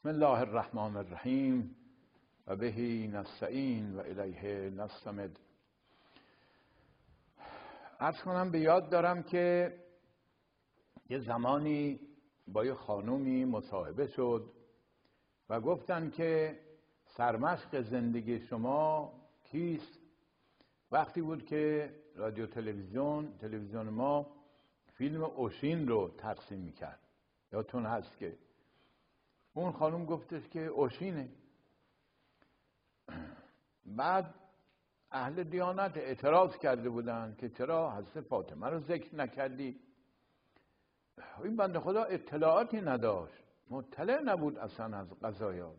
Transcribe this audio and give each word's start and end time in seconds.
بسم 0.00 0.08
الله 0.08 0.38
الرحمن 0.40 0.96
الرحیم 0.96 1.76
و 2.46 2.56
بهی 2.56 3.08
نستعین 3.08 3.94
و 3.94 3.98
الیه 3.98 4.70
نستمد. 4.70 5.38
ارز 8.00 8.22
کنم 8.22 8.50
به 8.50 8.60
یاد 8.60 8.90
دارم 8.90 9.22
که 9.22 9.74
یه 11.10 11.18
زمانی 11.18 12.00
با 12.48 12.64
یه 12.64 12.74
خانومی 12.74 13.44
مصاحبه 13.44 14.06
شد 14.06 14.52
و 15.48 15.60
گفتن 15.60 16.10
که 16.10 16.60
سرمشق 17.16 17.80
زندگی 17.80 18.40
شما 18.46 19.12
کیست؟ 19.44 19.98
وقتی 20.92 21.22
بود 21.22 21.46
که 21.46 21.94
رادیو 22.16 22.46
تلویزیون 22.46 23.38
تلویزیون 23.38 23.88
ما 23.88 24.26
فیلم 24.86 25.24
اوشین 25.24 25.88
رو 25.88 26.08
تقسیم 26.18 26.60
می‌کرد. 26.60 27.00
یادتون 27.52 27.86
هست 27.86 28.18
که 28.18 28.38
اون 29.54 29.72
خانم 29.72 30.04
گفتش 30.04 30.48
که 30.48 30.60
اوشینه. 30.60 31.28
بعد 33.84 34.34
اهل 35.10 35.44
دیانت 35.44 35.96
اعتراض 35.96 36.56
کرده 36.56 36.88
بودن 36.90 37.36
که 37.38 37.48
چرا 37.48 37.90
حضرت 37.96 38.20
فاطمه 38.20 38.66
رو 38.68 38.80
ذکر 38.80 39.14
نکردی؟ 39.14 39.80
این 41.44 41.56
بنده 41.56 41.80
خدا 41.80 42.04
اطلاعاتی 42.04 42.80
نداشت. 42.80 43.44
مطلع 43.70 44.20
نبود 44.20 44.58
اصلا 44.58 44.96
از 44.96 45.12
قضایا. 45.22 45.74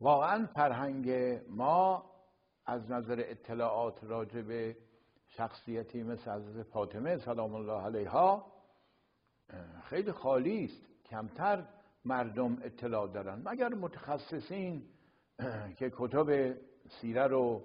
واقعا 0.00 0.46
فرهنگ 0.46 1.10
ما 1.48 2.10
از 2.66 2.90
نظر 2.90 3.24
اطلاعات 3.26 4.04
راجع 4.04 4.42
به 4.42 4.76
شخصیتی 5.26 6.02
مثل 6.02 6.30
حضرت 6.30 6.62
فاطمه 6.62 7.18
سلام 7.18 7.54
الله 7.54 7.82
علیها 7.82 8.52
خیلی 9.84 10.12
خالی 10.12 10.64
است. 10.64 10.82
کمتر 11.04 11.64
مردم 12.04 12.58
اطلاع 12.62 13.12
دارن. 13.12 13.42
مگر 13.44 13.74
متخصصین 13.74 14.82
که 15.78 15.92
کتب 15.96 16.56
سیره 16.88 17.26
رو 17.26 17.62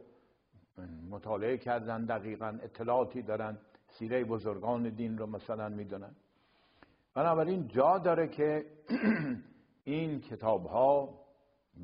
مطالعه 1.09 1.58
کردن 1.58 2.06
دقیقا 2.06 2.59
اطلاعاتی 2.61 3.22
دارن 3.22 3.58
سیره 3.88 4.23
بزرگان 4.23 4.89
دین 4.89 5.17
رو 5.17 5.26
مثلا 5.26 5.70
می‌دونن. 5.70 6.16
بنابراین 7.14 7.67
جا 7.67 7.98
داره 7.98 8.28
که 8.28 8.66
این 9.84 10.22
کتاب 10.22 10.66
ها 10.66 11.20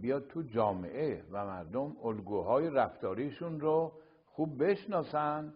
بیاد 0.02 0.28
تو 0.28 0.42
جامعه 0.42 1.24
و 1.32 1.46
مردم 1.46 1.98
الگوهای 2.04 2.70
رفتاریشون 2.70 3.60
رو 3.60 3.92
خوب 4.26 4.64
بشناسن. 4.64 5.54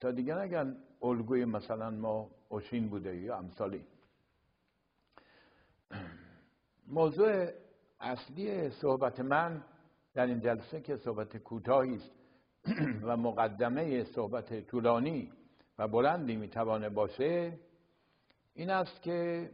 تا 0.00 0.10
دیگه 0.10 0.38
نگن 0.38 0.76
الگوی 1.02 1.44
مثلا 1.44 1.90
ما 1.90 2.30
اوشین 2.48 2.88
بوده 2.88 3.16
یا 3.16 3.36
امثالی. 3.36 3.84
موضوع 6.90 7.48
اصلی 8.00 8.70
صحبت 8.70 9.20
من 9.20 9.64
در 10.14 10.26
این 10.26 10.40
جلسه 10.40 10.80
که 10.80 10.96
صحبت 10.96 11.36
کوتاهی 11.36 11.94
است 11.94 12.10
و 13.06 13.16
مقدمه 13.16 14.04
صحبت 14.04 14.60
طولانی 14.60 15.32
و 15.78 15.88
بلندی 15.88 16.36
می‌توانه 16.36 16.88
باشه 16.88 17.58
این 18.54 18.70
است 18.70 19.02
که 19.02 19.50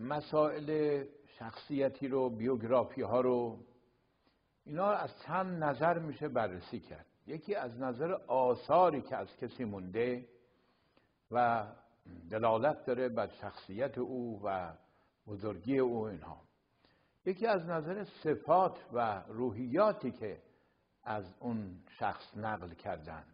مسائل 0.00 1.04
شخصیتی 1.38 2.08
رو 2.08 2.30
بیوگرافی 2.30 3.02
ها 3.02 3.20
رو 3.20 3.58
اینا 4.64 4.90
از 4.90 5.10
چند 5.26 5.64
نظر 5.64 5.98
میشه 5.98 6.28
بررسی 6.28 6.80
کرد. 6.80 7.06
یکی 7.26 7.54
از 7.54 7.78
نظر 7.78 8.12
آثاری 8.26 9.00
که 9.02 9.16
از 9.16 9.36
کسی 9.36 9.64
مونده 9.64 10.28
و 11.30 11.66
دلالت 12.30 12.84
داره 12.84 13.08
بر 13.08 13.28
شخصیت 13.40 13.98
او 13.98 14.40
و 14.44 14.72
بزرگی 15.26 15.78
او 15.78 16.02
اینها. 16.02 16.42
یکی 17.24 17.46
از 17.46 17.66
نظر 17.66 18.04
صفات 18.04 18.86
و 18.92 19.22
روحیاتی 19.28 20.10
که 20.10 20.42
از 21.04 21.34
اون 21.40 21.78
شخص 21.88 22.36
نقل 22.36 22.74
کردن. 22.74 23.24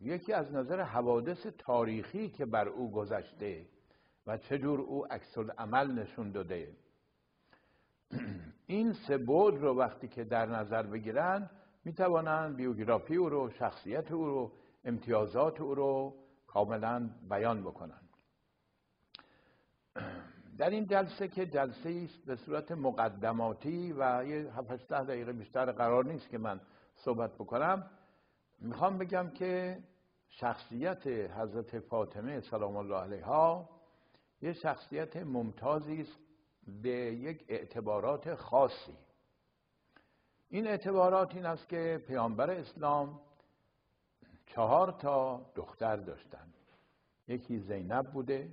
یکی 0.00 0.32
از 0.32 0.52
نظر 0.52 0.80
حوادث 0.80 1.46
تاریخی 1.58 2.28
که 2.28 2.46
بر 2.46 2.68
او 2.68 2.90
گذشته 2.90 3.66
و 4.26 4.38
چجور 4.38 4.80
او 4.80 5.06
عکس 5.06 5.38
عمل 5.38 5.92
نشون 5.92 6.32
داده. 6.32 6.76
این 8.66 8.92
سه 8.92 9.18
بود 9.18 9.54
رو 9.54 9.78
وقتی 9.78 10.08
که 10.08 10.24
در 10.24 10.46
نظر 10.46 10.82
بگیرن 10.82 11.50
می‌توانند 11.84 12.56
بیوگرافی 12.56 13.16
او 13.16 13.28
رو 13.28 13.50
شخصیت 13.50 14.12
او 14.12 14.26
رو 14.26 14.52
امتیازات 14.84 15.60
او 15.60 15.74
رو 15.74 16.14
کاملا 16.46 17.10
بیان 17.28 17.62
بکنن. 17.62 18.05
در 20.58 20.70
این 20.70 20.86
جلسه 20.86 21.28
که 21.28 21.46
جلسه 21.46 22.02
است 22.04 22.24
به 22.24 22.36
صورت 22.36 22.72
مقدماتی 22.72 23.92
و 23.92 24.24
یه 24.26 24.52
7 24.52 24.88
دقیقه 24.92 25.32
بیشتر 25.32 25.72
قرار 25.72 26.04
نیست 26.04 26.28
که 26.28 26.38
من 26.38 26.60
صحبت 26.94 27.34
بکنم 27.34 27.90
می‌خوام 28.58 28.98
بگم 28.98 29.30
که 29.30 29.78
شخصیت 30.28 31.06
حضرت 31.06 31.78
فاطمه 31.78 32.40
سلام 32.40 32.76
الله 32.76 32.96
علیها 32.96 33.68
یه 34.42 34.52
شخصیت 34.52 35.16
ممتازی 35.16 36.00
است 36.00 36.18
به 36.82 36.90
یک 36.90 37.44
اعتبارات 37.48 38.34
خاصی. 38.34 38.96
این 40.48 40.66
اعتبارات 40.66 41.34
این 41.34 41.46
است 41.46 41.68
که 41.68 42.04
پیامبر 42.06 42.50
اسلام 42.50 43.20
چهار 44.46 44.92
تا 44.92 45.50
دختر 45.54 45.96
داشتند 45.96 46.54
یکی 47.28 47.58
زینب 47.58 48.12
بوده 48.12 48.50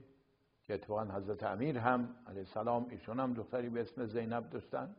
که 0.67 0.73
اتفاقا 0.73 1.03
حضرت 1.03 1.43
امیر 1.43 1.77
هم 1.77 2.15
علیه 2.27 2.39
السلام 2.39 2.87
ایشون 2.89 3.19
هم 3.19 3.33
دختری 3.33 3.69
به 3.69 3.81
اسم 3.81 4.05
زینب 4.05 4.49
داشتن. 4.49 4.95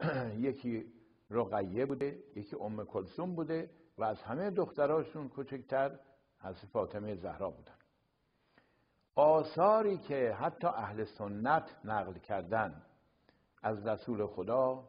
یکی 0.38 0.92
رقیه 1.30 1.86
بوده 1.86 2.18
یکی 2.36 2.56
ام 2.60 2.84
کلثوم 2.84 3.34
بوده 3.34 3.70
و 3.98 4.04
از 4.04 4.22
همه 4.22 4.50
دختراشون 4.50 5.28
کوچکتر 5.28 5.98
حضرت 6.40 6.64
فاطمه 6.64 7.14
زهرا 7.14 7.50
بودن. 7.50 7.72
آثاری 9.14 9.98
که 9.98 10.36
حتی 10.40 10.66
اهل 10.66 11.04
سنت 11.04 11.76
نقل 11.84 12.12
کردن 12.12 12.82
از 13.62 13.86
رسول 13.86 14.26
خدا 14.26 14.88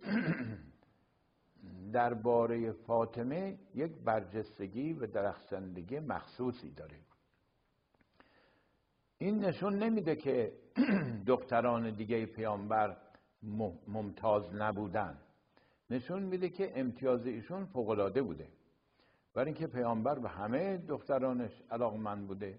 درباره 1.92 2.72
فاطمه 2.72 3.58
یک 3.74 3.92
برجستگی 3.92 4.92
و 4.92 5.06
درخشندگی 5.06 5.98
مخصوصی 5.98 6.70
داره. 6.70 6.96
این 9.24 9.44
نشون 9.44 9.78
نمیده 9.82 10.16
که 10.16 10.52
دختران 11.26 11.94
دیگه 11.94 12.26
پیامبر 12.26 12.96
ممتاز 13.88 14.54
نبودن. 14.54 15.18
نشون 15.90 16.22
میده 16.22 16.48
که 16.48 16.80
امتیاز 16.80 17.26
ایشون 17.26 17.64
فوقالعاده 17.64 18.22
بوده. 18.22 18.48
برای 19.34 19.46
اینکه 19.46 19.66
پیامبر 19.66 20.18
به 20.18 20.28
همه 20.28 20.76
دخترانش 20.76 21.62
علاقمند 21.70 22.26
بوده 22.26 22.58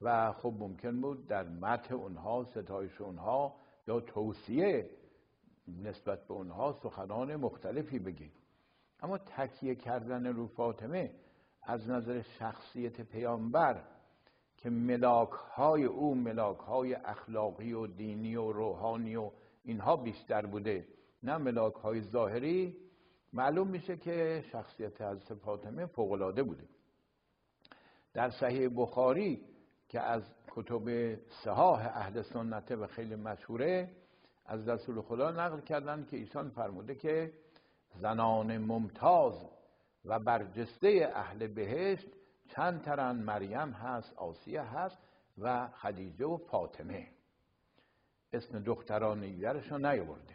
و 0.00 0.32
خب 0.32 0.54
ممکن 0.58 1.00
بود 1.00 1.26
در 1.26 1.48
مت 1.48 1.92
اونها 1.92 2.44
ستایش 2.44 3.00
اونها 3.00 3.56
یا 3.88 4.00
توصیه 4.00 4.90
نسبت 5.82 6.26
به 6.28 6.34
اونها 6.34 6.72
سخنان 6.82 7.36
مختلفی 7.36 7.98
بگی 7.98 8.32
اما 9.00 9.18
تکیه 9.18 9.74
کردن 9.74 10.26
رو 10.26 10.46
فاطمه 10.46 11.10
از 11.62 11.88
نظر 11.90 12.22
شخصیت 12.22 13.00
پیامبر 13.00 13.95
که 14.66 14.70
ملاک 14.70 15.30
های 15.30 15.84
او 15.84 16.14
ملاک 16.14 16.58
های 16.58 16.94
اخلاقی 16.94 17.72
و 17.72 17.86
دینی 17.86 18.36
و 18.36 18.52
روحانی 18.52 19.16
و 19.16 19.30
اینها 19.64 19.96
بیشتر 19.96 20.46
بوده 20.46 20.86
نه 21.22 21.36
ملاک 21.36 21.74
های 21.74 22.00
ظاهری. 22.00 22.76
معلوم 23.32 23.68
میشه 23.68 23.96
که 23.96 24.44
شخصیت 24.52 25.02
حضرت 25.02 25.34
فاطمه 25.34 25.86
فوقلاده 25.86 26.42
بوده. 26.42 26.64
در 28.14 28.30
صحیح 28.30 28.68
بخاری 28.76 29.40
که 29.88 30.00
از 30.00 30.22
کتب 30.50 31.16
صحاح 31.44 31.80
اهل 31.80 32.22
سنته 32.22 32.76
و 32.76 32.86
خیلی 32.86 33.16
مشهوره 33.16 33.90
از 34.46 34.68
رسول 34.68 35.00
خدا 35.00 35.30
نقل 35.30 35.60
کردن 35.60 36.06
که 36.10 36.16
ایشان 36.16 36.50
فرموده 36.50 36.94
که 36.94 37.32
زنان 37.94 38.58
ممتاز 38.58 39.48
و 40.04 40.18
برجسته 40.18 41.12
اهل 41.14 41.46
بهشت 41.46 42.08
چند 42.48 42.82
ترن 42.82 43.16
مریم 43.16 43.70
هست 43.70 44.12
آسیه 44.16 44.62
هست 44.62 44.98
و 45.38 45.68
خدیجه 45.68 46.26
و 46.26 46.36
فاطمه. 46.36 47.08
اسم 48.32 48.58
دختران 48.58 49.20
دیگرشون 49.20 49.86
نیاورده 49.86 50.34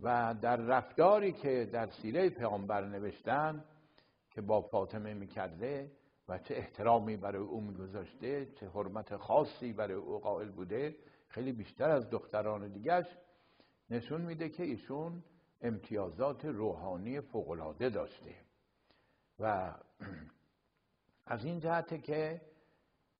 و 0.00 0.34
در 0.42 0.56
رفتاری 0.56 1.32
که 1.32 1.68
در 1.72 1.90
سیره 1.90 2.28
پیامبر 2.28 2.84
نوشتن 2.84 3.64
که 4.30 4.40
با 4.40 4.62
فاطمه 4.62 5.14
می‌کرده 5.14 5.90
و 6.28 6.38
چه 6.38 6.54
احترامی 6.54 7.16
برای 7.16 7.42
او 7.42 7.60
میگذاشته 7.60 8.46
چه 8.46 8.68
حرمت 8.68 9.16
خاصی 9.16 9.72
برای 9.72 9.94
او 9.94 10.18
قائل 10.18 10.48
بوده 10.48 10.96
خیلی 11.28 11.52
بیشتر 11.52 11.90
از 11.90 12.10
دختران 12.10 12.68
دیگرش 12.68 13.06
نشون 13.90 14.20
میده 14.20 14.48
که 14.48 14.62
ایشون 14.62 15.22
امتیازات 15.60 16.44
روحانی 16.44 17.20
فوقالعاده 17.20 17.90
داشته. 17.90 18.34
و 19.40 19.74
از 21.26 21.44
این 21.44 21.60
جهت 21.60 22.02
که 22.02 22.40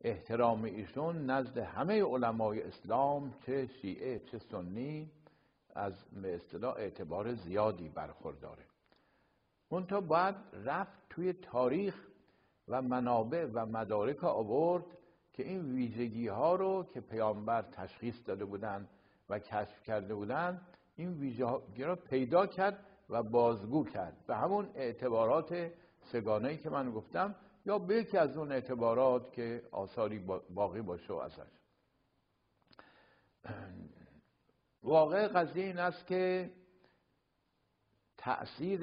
احترام 0.01 0.65
ایشون 0.65 1.31
نزد 1.31 1.59
همه 1.59 2.05
علمای 2.05 2.63
اسلام 2.63 3.35
چه 3.47 3.67
شیعه 3.67 4.19
چه 4.19 4.39
سنی 4.39 5.11
از 5.75 6.05
اصطلاح 6.25 6.77
اعتبار 6.77 7.35
زیادی 7.35 7.89
برخورداره. 7.89 8.63
منتها 9.71 10.01
باید 10.01 10.35
رفت 10.65 10.99
توی 11.11 11.33
تاریخ 11.33 11.95
و 12.69 12.83
منابع 12.83 13.47
و 13.55 13.67
مدارک 13.67 14.25
آورد 14.25 14.85
که 15.33 15.43
این 15.43 15.75
ویژگی 15.75 16.29
ها 16.29 16.55
رو 16.55 16.87
که 16.95 17.01
پیامبر 17.01 17.63
تشخیص 17.63 18.15
داده 18.27 18.45
بودند 18.45 18.89
و 19.29 19.39
کشف 19.39 19.83
کرده 19.83 20.15
بودند 20.15 20.61
این 20.97 21.13
ویژگی 21.13 21.85
را 21.85 21.97
پیدا 21.97 22.47
کرد 22.47 22.87
و 23.11 23.23
بازگو 23.23 23.85
کرد. 23.85 24.17
به 24.27 24.37
همون 24.37 24.71
اعتبارات 24.75 25.71
سگانه 26.01 26.57
که 26.57 26.71
من 26.71 26.91
گفتم 26.91 27.35
یا 27.67 27.79
به 27.79 27.97
یکی 27.97 28.19
از 28.19 28.37
اون 28.37 28.53
اعتبارات 28.53 29.33
که 29.33 29.63
آثاری 29.73 30.19
باقی 30.51 30.83
باشه 30.83 31.15
ازش. 31.15 31.51
واقع 34.83 35.29
قضیه 35.29 35.65
این 35.65 35.79
است 35.79 36.07
که 36.07 36.51
تأثیر 38.17 38.81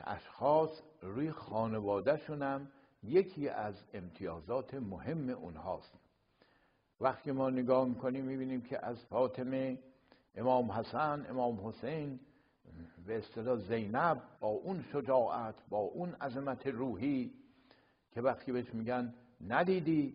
اشخاص 0.00 0.82
روی 1.00 1.30
خانوادهشون 1.32 2.42
هم 2.42 2.72
یکی 3.02 3.48
از 3.48 3.84
امتیازات 3.94 4.74
مهم 4.74 5.28
اونهاست. 5.28 5.92
وقتی 7.00 7.32
ما 7.32 7.50
نگاه 7.50 7.88
می‌کنیم 7.88 8.24
می‌بینیم 8.24 8.62
که 8.62 8.86
از 8.86 9.04
فاطمه 9.04 9.78
امام 10.34 10.72
حسن 10.72 11.26
امام 11.28 11.68
حسین 11.68 12.20
به 13.06 13.18
اصطلاح 13.18 13.58
زینب 13.58 14.22
با 14.40 14.48
اون 14.48 14.84
شجاعت 14.92 15.54
با 15.68 15.78
اون 15.78 16.14
عظمت 16.14 16.66
روحی 16.66 17.32
که 18.12 18.20
وقتی 18.20 18.52
بهش 18.52 18.74
میگن 18.74 19.14
ندیدی 19.48 20.14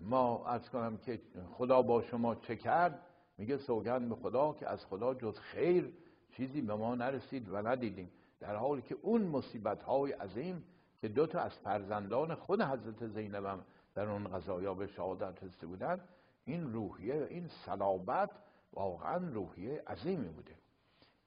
ما 0.00 0.46
از 0.46 0.70
کنم 0.70 0.96
که 0.96 1.20
خدا 1.52 1.82
با 1.82 2.02
شما 2.02 2.34
چه 2.34 2.56
کرد؟ 2.56 3.00
میگه 3.38 3.56
سوگند 3.56 4.08
به 4.08 4.14
خدا 4.14 4.52
که 4.52 4.68
از 4.68 4.84
خدا 4.84 5.14
جز 5.14 5.38
خیر 5.38 5.92
چیزی 6.36 6.60
به 6.60 6.74
ما 6.74 6.94
نرسید 6.94 7.48
و 7.48 7.56
ندیدیم. 7.56 8.10
در 8.40 8.56
حالی 8.56 8.82
که 8.82 8.96
اون 9.02 9.22
مصیبت 9.22 9.82
های 9.82 10.12
عظیم 10.12 10.64
که 11.00 11.08
دو 11.08 11.26
تا 11.26 11.40
از 11.40 11.52
فرزندان 11.52 12.34
خود 12.34 12.62
حضرت 12.62 13.06
زینب 13.06 13.64
در 13.94 14.08
اون 14.08 14.28
قضایا 14.28 14.74
به 14.74 14.86
شهادت 14.86 15.42
رسیده 15.42 15.66
بودن 15.66 16.00
این 16.44 16.72
روحیه 16.72 17.26
این 17.30 17.48
صلابت 17.48 18.30
واقعا 18.72 19.16
روحیه 19.28 19.82
عظیمی 19.86 20.28
بوده. 20.28 20.54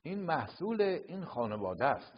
این 0.04 0.20
محصول 0.20 0.82
این 0.82 1.26
خانواده 1.26 1.86
است. 1.86 2.14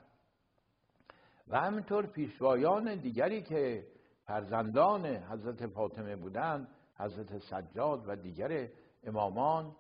و 1.47 1.59
همینطور 1.59 2.05
پیشوایان 2.05 2.95
دیگری 2.95 3.41
که 3.41 3.87
فرزندان 4.25 5.05
حضرت 5.05 5.67
فاطمه 5.67 6.15
بودند 6.15 6.67
حضرت 6.97 7.37
سجاد 7.37 8.03
و 8.07 8.15
دیگر 8.15 8.67
امامان 9.03 9.75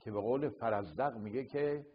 که 0.00 0.10
به 0.10 0.20
قول 0.20 0.48
فرزدق 0.48 1.16
میگه 1.16 1.44
که 1.44 1.86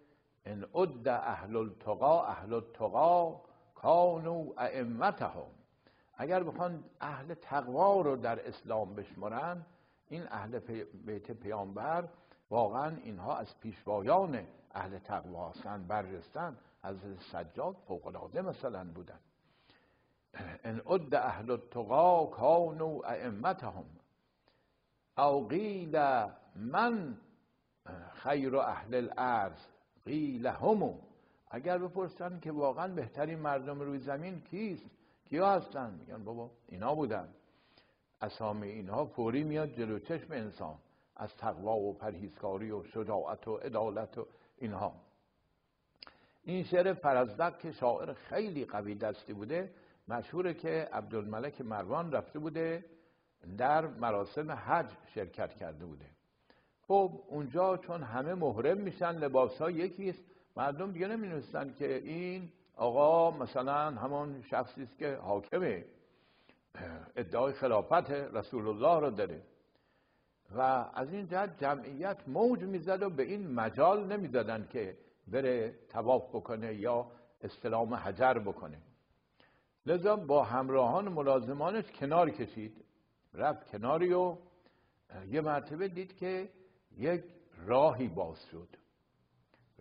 ان 0.46 0.66
عد 0.74 1.08
اهل 1.08 1.56
التقا 1.56 2.25
اهل 2.25 2.54
التقا 2.54 3.42
کانو 3.75 4.54
ائمتهم. 4.58 5.52
اگر 6.18 6.44
بخوان 6.44 6.84
اهل 7.02 7.34
تقوا 7.34 8.02
رو 8.02 8.16
در 8.16 8.48
اسلام 8.48 8.96
بشمرن 8.96 9.66
این 10.08 10.24
اهل 10.31 10.60
بیت 11.06 11.31
پیامبر 11.31 12.10
واقعا 12.51 12.98
اینها 13.03 13.38
از 13.38 13.59
پیشوایان 13.59 14.48
اهل 14.71 15.00
تقوا 15.00 15.50
هستند 15.50 15.88
بررستن 15.88 16.57
از 16.83 16.98
سجاد 17.31 17.75
فوقلاده 17.88 18.42
مثلا 18.42 18.83
بودن 18.83 19.19
ان 20.63 20.81
عد 20.86 21.15
اهل 21.15 21.51
التقا 21.51 22.25
کانو 22.25 23.01
ائمتهم. 23.06 23.86
او 25.18 25.48
قیل 25.48 26.00
من 26.56 27.18
خیر 28.13 28.57
اهل 28.57 28.95
الارض. 28.95 29.59
قیل 30.06 30.48
همو. 30.48 30.98
اگر 31.50 31.77
بپرسن 31.77 32.39
که 32.39 32.51
واقعا 32.51 32.88
بهترین 32.88 33.39
مردم 33.39 33.80
روی 33.80 34.00
زمین 34.00 34.42
کیست؟ 34.42 34.86
کیا 35.30 35.51
هستن؟ 35.51 35.94
میگن 36.00 36.24
بابا 36.24 36.51
اینا 36.68 36.95
بودن. 36.95 37.27
اسامی 38.21 38.68
اینها 38.68 39.06
فوری 39.06 39.44
میاد 39.44 39.69
جلو 39.74 40.00
چشم 40.00 40.33
انسان. 40.33 40.75
از 41.21 41.35
تقوا 41.38 41.79
و 41.79 41.94
پرهیزکاری 41.94 42.71
و 42.71 42.83
شجاعت 42.83 43.47
و 43.47 43.56
عدالت 43.56 44.18
و 44.18 44.27
اینها. 44.57 44.94
این 46.44 46.63
شعر 46.63 46.94
فرزدق 46.94 47.59
که 47.59 47.71
شاعر 47.71 48.13
خیلی 48.13 48.65
قوی 48.65 48.95
دستی 48.95 49.33
بوده 49.33 49.73
مشهوره 50.07 50.53
که 50.53 50.89
عبدالملک 50.94 51.62
مروان 51.62 52.12
رفته 52.12 52.39
بوده 52.39 52.85
در 53.57 53.88
مراسم 53.88 54.51
حج 54.51 54.85
شرکت 55.13 55.53
کرده 55.53 55.85
بوده. 55.85 56.06
خب 56.88 57.12
اونجا 57.27 57.77
چون 57.77 58.03
همه 58.03 58.33
محرم 58.33 58.77
میشن 58.77 59.12
لباس 59.12 59.62
ها 59.62 59.71
یکیست 59.71 60.24
مردم 60.56 60.91
دیگه 60.91 61.07
نمینوستن 61.07 61.74
که 61.74 61.95
این 61.95 62.51
آقا 62.75 63.31
مثلا 63.31 63.91
همون 63.91 64.41
شخصی 64.41 64.83
است 64.83 64.97
که 64.97 65.15
حاکمه. 65.15 65.85
ادعای 67.15 67.53
خلافت 67.53 68.12
رسول 68.12 68.67
الله 68.67 69.00
رو 69.00 69.09
داره. 69.09 69.41
و 70.56 70.62
از 70.94 71.13
این 71.13 71.27
جهت 71.27 71.59
جمعیت 71.62 72.18
موج 72.27 72.63
می‌زد 72.63 73.03
و 73.03 73.09
به 73.09 73.24
این 73.24 73.51
مجال 73.51 74.07
نمی‌دادن 74.07 74.68
که 74.71 74.98
بره 75.27 75.75
تواف 75.89 76.30
بکنه 76.30 76.75
یا 76.75 77.12
استلام 77.42 77.94
حجر 77.94 78.33
بکنه. 78.33 78.77
لذا 79.86 80.15
با 80.15 80.44
همراهان 80.44 81.07
ملازمانش 81.07 81.92
کنار 81.92 82.30
کشید. 82.30 82.86
رفت 83.33 83.71
کناری 83.71 84.13
و 84.13 84.36
یه 85.30 85.42
مرتبه 85.42 85.88
دید 85.88 86.15
که 86.15 86.50
یک 86.98 87.24
راهی 87.65 88.07
باز 88.07 88.45
شد. 88.51 88.68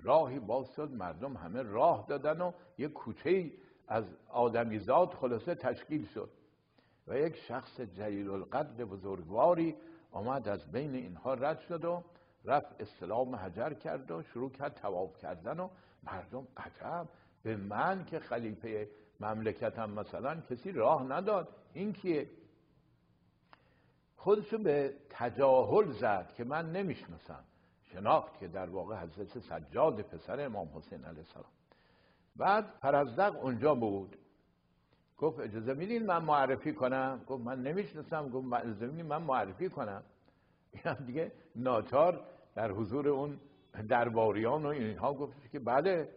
راهی 0.02 0.38
باز 0.38 0.70
شد 0.76 0.90
مردم 0.90 1.36
همه 1.36 1.62
راه 1.62 2.06
دادن 2.08 2.40
و 2.40 2.52
یک 2.78 2.92
کوچه 2.92 3.52
از 3.88 4.04
آدمیزاد 4.28 5.08
خلاصه 5.08 5.54
تشکیل 5.54 6.06
شد. 6.06 6.30
و 7.06 7.18
یک 7.18 7.36
شخص 7.36 7.80
جلیل 7.80 8.30
القدر 8.30 8.84
بزرگواری 8.84 9.76
آمد 10.12 10.48
از 10.48 10.72
بین 10.72 10.94
اینها 10.94 11.34
رد 11.34 11.60
شد 11.60 11.84
و 11.84 12.02
رفت 12.44 12.80
اسلام 12.80 13.36
حجر 13.36 13.74
کرد 13.74 14.10
و 14.10 14.22
شروع 14.22 14.50
کرد 14.50 14.74
تواف 14.74 15.16
کردن 15.18 15.60
و 15.60 15.68
مردم 16.02 16.46
عجب. 16.56 17.08
به 17.42 17.56
من 17.56 18.04
که 18.04 18.18
خلیفه 18.18 18.88
مملکتم 19.20 19.90
مثلا 19.90 20.40
کسی 20.40 20.72
راه 20.72 21.02
نداد. 21.02 21.48
این 21.72 21.92
کیه؟ 21.92 22.30
خودشو 24.16 24.58
به 24.58 24.94
تجاهل 25.10 25.92
زد 25.92 26.32
که 26.36 26.44
من 26.44 26.72
نمی‌شناسم. 26.72 27.44
شناخت 27.84 28.38
که 28.38 28.48
در 28.48 28.68
واقع 28.68 28.96
حضرت 28.96 29.38
سجاد 29.38 30.02
پسر 30.02 30.40
امام 30.40 30.68
حسین 30.74 31.04
علیه 31.04 31.18
السلام. 31.18 31.52
بعد 32.36 32.78
پرزدق 32.80 33.44
اونجا 33.44 33.74
بود. 33.74 34.16
گفت 35.20 35.40
اجازه 35.40 35.74
میدین 35.74 36.06
من 36.06 36.22
معرفی 36.22 36.72
کنم؟ 36.72 37.24
گفت 37.26 37.44
من 37.44 37.62
نمی‌شناسم. 37.62 38.28
گفت 38.28 38.52
اجازه 38.52 38.86
میدین 38.86 39.06
من 39.06 39.22
معرفی 39.22 39.68
کنم؟ 39.68 40.02
این 40.72 40.94
دیگه 41.06 41.32
ناچار 41.56 42.20
در 42.54 42.70
حضور 42.70 43.08
اون 43.08 43.40
درباریان 43.88 44.66
و 44.66 44.68
اینها 44.68 45.14
گفت 45.14 45.50
که 45.50 45.58
بله 45.58 46.08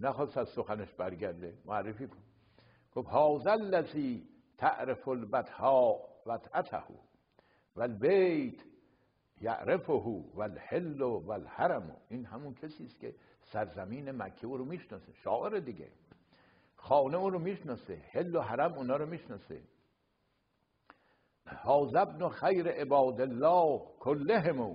نخواست 0.00 0.38
از 0.38 0.48
سخنش 0.48 0.92
برگرده. 0.92 1.54
معرفی 1.64 2.06
کن. 2.06 2.16
گفت 2.94 3.08
هازل 3.08 3.60
لذی 3.74 4.28
تعرف 4.58 5.08
البتها 5.08 5.98
وطعته 6.26 6.82
و 7.76 7.82
البیت 7.82 8.60
یعرفه 9.40 9.92
و 10.34 10.40
الحل 10.40 11.02
و 11.02 11.30
الحرم. 11.30 11.96
این 12.08 12.24
همون 12.24 12.54
کسی 12.54 12.84
است 12.84 13.00
که 13.00 13.14
سرزمین 13.42 14.10
مکه 14.10 14.46
رو 14.46 14.64
می‌شناسه. 14.64 15.12
شاعر 15.12 15.58
دیگه. 15.58 15.88
خانه 16.88 17.16
او 17.16 17.30
رو 17.30 17.38
می‌شناسه. 17.38 18.02
حل 18.10 18.36
و 18.36 18.40
حرم 18.40 18.74
اونا 18.74 18.96
رو 18.96 19.06
می‌شناسه. 19.06 19.62
حاضب 21.46 22.28
خیر 22.28 22.68
عباد 22.68 23.20
الله 23.20 23.80
کلهمو 24.00 24.74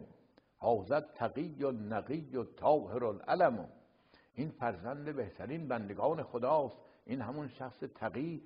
حاضب 0.57 1.05
تقی 1.15 1.63
و 1.63 1.71
نقی 1.71 2.37
و 2.37 2.43
طاهر 2.43 3.05
العلم. 3.05 3.69
این 4.33 4.49
فرزند 4.49 5.15
بهترین 5.15 5.67
بندگان 5.67 6.23
خداست. 6.23 6.77
این 7.05 7.21
همون 7.21 7.47
شخص 7.47 7.79
تقی 7.79 8.43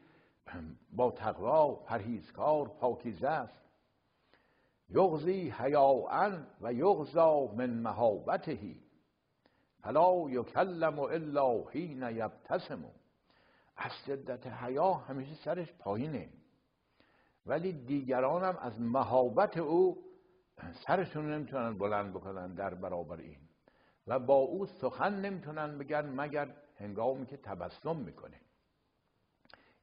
با 0.91 1.11
تقوا 1.11 1.75
پرهیزکار 1.75 2.67
پاکیزه 2.67 3.27
است. 3.27 3.61
یغزی 4.89 5.49
حیاءن 5.49 6.47
و 6.61 6.73
یغزا 6.73 7.45
من 7.45 7.69
مهابتهی 7.69 8.79
فلا 9.79 10.29
یکلم 10.29 10.99
الا 10.99 11.61
حین 11.61 12.01
یبتسم. 12.01 12.85
از 13.77 13.91
شدت 14.05 14.47
حیا 14.47 14.93
همیشه 14.93 15.35
سرش 15.35 15.73
پایینه. 15.73 16.29
ولی 17.45 17.73
دیگران 17.73 18.43
هم 18.43 18.57
از 18.57 18.81
مهابت 18.81 19.57
او 19.57 20.03
سرشون 20.87 21.31
نمی‌تونن 21.31 21.77
بلند 21.77 22.13
بکنن 22.13 22.53
در 22.53 22.73
برابر 22.73 23.17
این. 23.17 23.39
و 24.07 24.19
با 24.19 24.35
او 24.35 24.65
سخن 24.65 25.21
نمی‌تونن 25.21 25.77
بگن 25.77 26.05
مگر 26.05 26.55
هنگامی 26.75 27.25
که 27.25 27.37
تبسم 27.37 27.95
می‌کنه. 27.95 28.41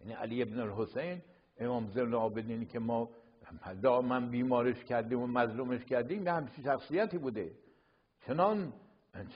یعنی 0.00 0.12
علی 0.12 0.42
ابن 0.42 0.60
الحسین 0.60 1.22
امام 1.58 1.86
زن 1.86 2.00
العابدینی 2.00 2.66
که 2.66 2.78
ما 2.78 3.10
من 4.02 4.30
بیمارش 4.30 4.84
کردیم 4.84 5.20
و 5.20 5.26
مظلومش 5.26 5.84
کردیم 5.84 6.24
به 6.24 6.32
همچین 6.32 6.64
شخصیتی 6.64 7.18
بوده. 7.18 7.54
چنان 8.26 8.72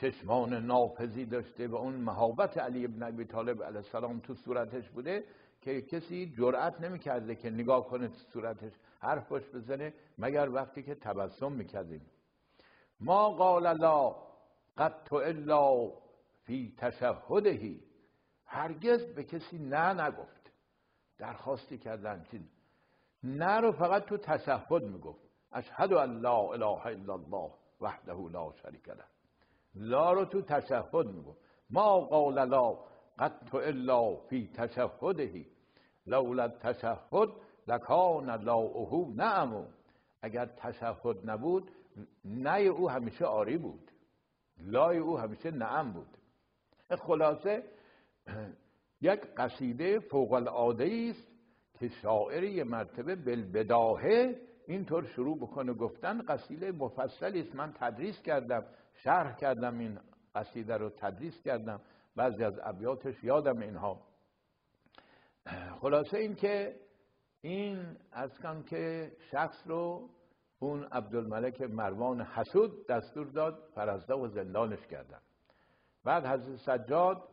چشمان 0.01 0.67
نافذی 0.67 1.25
داشته 1.25 1.69
و 1.69 1.75
اون 1.75 1.95
مهابت 1.95 2.59
علی 2.59 2.85
ابن 2.85 3.03
ابی 3.03 3.25
طالب 3.25 3.63
علیه 3.63 3.77
السلام 3.77 4.21
تو 4.21 4.35
صورتش 4.35 4.89
بوده 4.89 5.25
که 5.61 5.83
کسی 5.83 6.35
جرأت 6.39 6.81
نمی‌کرده 6.81 7.35
که 7.35 7.51
نگاه 7.51 7.87
کنه 7.87 8.09
تو 8.09 8.19
صورتش 8.33 8.73
حرف 9.01 9.29
باش 9.29 9.43
بزنه 9.55 9.95
مگر 10.19 10.49
وقتی 10.51 10.83
که 10.83 10.95
تبسم 10.95 11.53
می‌کردیم. 11.53 12.07
ما 13.01 13.31
قال 13.31 13.77
لا 13.79 14.17
قد 14.77 15.15
الا 15.15 15.93
فی 16.45 16.75
تشهدهی 16.79 17.83
هرگز 18.45 19.05
به 19.15 19.25
کسی 19.25 19.59
نه 19.59 20.03
نگفت. 20.03 20.53
درخواستی 21.19 21.79
کردن 21.79 22.25
چیز 22.31 22.41
نه 23.23 23.61
رو 23.61 23.73
فقط 23.73 24.05
تو 24.05 24.17
تشهد 24.17 24.83
می‌گفت. 24.83 25.21
اشهد 25.53 25.93
ان 25.93 26.21
لا 26.21 26.37
اله 26.37 26.87
الا 26.87 27.15
الله 27.15 27.51
وحده 27.81 28.29
لا 28.29 28.53
شریک 28.53 28.89
له. 28.89 29.05
لا 29.77 30.13
رو 30.13 30.25
تو 30.25 30.43
تشهد 30.43 31.07
می‌گفت 31.07 31.39
ما 31.71 32.01
قال 32.01 32.49
لا 32.49 32.79
قد 33.19 33.57
الا 33.57 34.17
فی 34.17 34.51
تشهدهی 34.55 35.47
لولا 36.07 36.49
تشهد 36.49 37.29
لکان 37.69 38.31
لاؤه 38.31 39.15
نعمو 39.15 39.65
اگر 40.23 40.47
تشهد 40.47 41.31
نبود 41.31 41.71
نه 42.25 42.59
او 42.59 42.91
همیشه 42.91 43.25
آری 43.25 43.57
بود. 43.57 43.91
لای 44.59 44.99
او 44.99 45.19
همیشه 45.19 45.51
نعم 45.51 45.93
بود. 45.93 46.17
خلاصه 46.91 47.63
یک 49.01 49.21
قصیده 49.21 49.99
فوق 49.99 50.33
العاده 50.33 51.11
است 51.11 51.27
که 51.79 51.89
شاعر 51.89 52.43
یه 52.45 52.65
مرتبه 52.65 53.17
بالبداهه 53.17 54.41
اینطور 54.67 55.07
شروع 55.07 55.37
بکنه 55.37 55.73
گفتن 55.75 56.23
قصیده 56.23 56.73
مفصلی 56.73 57.41
است. 57.41 57.55
من 57.55 57.73
تدریس 57.73 58.23
کردم. 58.23 58.65
شرح 59.03 59.37
کردم 59.37 59.79
این 59.79 59.99
قصیده 60.35 60.77
رو 60.77 60.91
تدریس 60.91 61.43
کردم 61.43 61.81
بعضی 62.17 62.45
از 62.45 62.61
ابیاتش 62.63 63.25
یادم 63.25 63.59
اینها. 63.59 64.01
خلاصه 65.81 66.19
این 66.19 66.35
که 66.35 66.77
این 67.41 67.97
از 68.13 68.39
کن 68.39 68.63
که 68.63 69.13
شخص 69.31 69.63
رو 69.67 70.09
اون 70.59 70.85
عبدالملک 70.85 71.63
مروان 71.63 72.21
حسود 72.21 72.87
دستور 72.87 73.27
داد 73.27 73.69
فرزده 73.75 74.15
و 74.15 74.29
زندانش 74.29 74.87
کردن. 74.87 75.21
بعد 76.05 76.27
حضرت 76.27 76.57
سجاد 76.57 77.29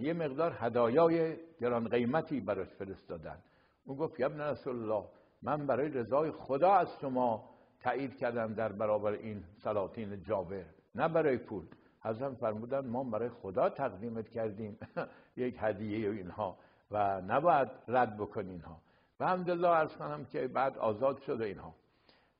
یه 0.00 0.12
مقدار 0.12 0.56
هدایای 0.58 1.36
گران 1.60 1.88
قیمتی 1.88 2.40
براش 2.40 2.68
فرستادن. 2.68 3.38
اون 3.84 3.96
گفت 3.96 4.20
ابن 4.20 4.40
رسول 4.40 4.76
الله 4.82 5.08
من 5.42 5.66
برای 5.66 5.88
رضای 5.88 6.30
خدا 6.30 6.72
از 6.72 6.88
شما 7.00 7.50
تایید 7.80 8.16
کردم 8.16 8.54
در 8.54 8.72
برابر 8.72 9.12
این 9.12 9.44
سلاطین 9.64 10.22
جابر. 10.22 10.64
نه 10.94 11.08
برای 11.08 11.38
پول. 11.38 11.64
حضرت 12.00 12.34
فرمودن 12.34 12.86
ما 12.86 13.04
برای 13.04 13.28
خدا 13.28 13.68
تقدیمت 13.68 14.28
کردیم. 14.28 14.78
یک 15.36 15.56
هدیه 15.58 16.10
و 16.10 16.12
اینها. 16.12 16.58
و 16.90 17.20
نباید 17.20 17.68
رد 17.88 18.16
بکنی 18.16 18.50
اینها. 18.50 18.80
و 19.20 19.26
همدلله 19.26 19.68
ارز 19.68 19.96
کنم 19.96 20.24
که 20.24 20.48
بعد 20.48 20.78
آزاد 20.78 21.20
شده 21.20 21.44
اینها. 21.44 21.74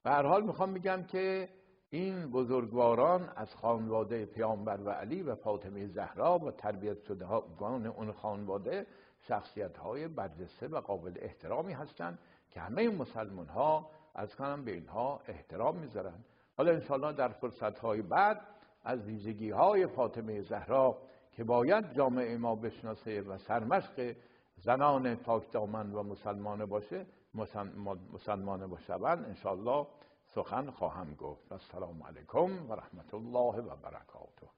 به 0.02 0.11
هر 0.11 0.26
حال 0.26 0.42
می‌خوام 0.42 0.75
بگم 0.75 1.02
که 1.02 1.49
این 1.90 2.30
بزرگواران 2.30 3.28
از 3.37 3.54
خانواده 3.54 4.26
پیامبر 4.26 4.80
و 4.80 4.90
علی 4.90 5.23
و 5.23 5.35
فاطمه 5.35 5.87
زهرا 5.87 6.38
و 6.38 6.50
تربیت 6.50 7.02
شده 7.02 7.32
اون 7.32 8.12
خانواده 8.12 8.87
شخصیت 9.21 9.76
های 9.76 10.09
برجسته 10.09 10.68
و 10.68 10.80
قابل 10.80 11.12
احترامی 11.16 11.73
هستند 11.73 12.18
که 12.50 12.61
همه 12.61 12.88
مسلمان 12.88 13.47
ها 13.47 13.90
از 14.14 14.35
کنم 14.35 14.64
به 14.64 14.71
اینها 14.71 15.21
احترام 15.26 15.76
می‌ذارن 15.76 16.25
حالا 16.56 16.73
انشاءالله 16.73 17.12
در 17.12 17.28
فرصت 17.28 17.78
های 17.78 18.02
بعد 18.02 18.40
از 18.85 19.02
ویژگی 19.02 19.50
های 19.50 19.87
فاطمه 19.87 20.42
زهرا 20.42 20.99
که 21.32 21.44
باید 21.44 21.92
جامعه 21.92 22.37
ما 22.37 22.54
بشناسه 22.54 23.23
و 23.23 23.38
سرمشق 23.38 24.16
زنان 24.56 25.14
پاک 25.14 25.52
دامن 25.52 25.92
و 25.92 26.02
مسلمانه 26.02 26.66
باشه 26.66 27.06
مسلمانه 28.12 28.66
باشوند 28.66 29.25
انشاءالله 29.25 29.87
سخن 30.35 30.71
خواهم 30.71 31.14
گفت. 31.14 31.52
السلام 31.52 32.02
علیکم 32.02 32.71
و 32.71 32.75
رحمت 32.75 33.14
الله 33.14 33.61
و 33.61 33.76
برکاته. 33.76 34.49